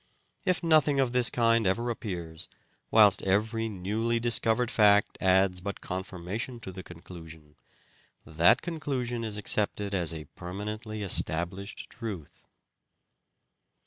[0.47, 2.47] If nothing of this kind ever appears,
[2.89, 7.53] whilst every newly dis covered fact adds but confirmation to the conclusion,
[8.25, 12.47] that conclusion is accepted as a permanently estab lished truth.